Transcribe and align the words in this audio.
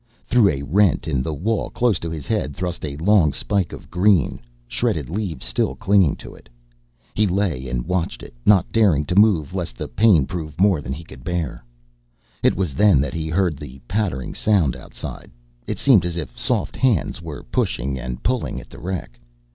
Through 0.25 0.49
a 0.49 0.63
rent 0.63 1.07
in 1.07 1.21
the 1.21 1.31
wall 1.35 1.69
close 1.69 1.99
to 1.99 2.09
his 2.09 2.25
head 2.25 2.55
thrust 2.55 2.83
a 2.83 2.97
long 2.97 3.31
spike 3.33 3.71
of 3.71 3.91
green, 3.91 4.39
shredded 4.67 5.11
leaves 5.11 5.45
still 5.45 5.75
clinging 5.75 6.15
to 6.15 6.33
it. 6.33 6.49
He 7.13 7.27
lay 7.27 7.69
and 7.69 7.85
watched 7.85 8.23
it, 8.23 8.33
not 8.43 8.71
daring 8.71 9.05
to 9.05 9.15
move 9.15 9.53
lest 9.53 9.77
the 9.77 9.87
pain 9.87 10.25
prove 10.25 10.59
more 10.59 10.81
than 10.81 10.93
he 10.93 11.03
could 11.03 11.23
bear. 11.23 11.63
It 12.41 12.55
was 12.55 12.73
then 12.73 12.99
that 13.01 13.13
he 13.13 13.27
heard 13.29 13.57
the 13.59 13.77
pattering 13.87 14.33
sound 14.33 14.75
outside. 14.75 15.29
It 15.67 15.77
seemed 15.77 16.03
as 16.03 16.17
if 16.17 16.35
soft 16.35 16.75
hands 16.77 17.21
were 17.21 17.43
pushing 17.43 17.99
and 17.99 18.23
pulling 18.23 18.59
at 18.59 18.71
the 18.71 18.79
wreck. 18.79 19.19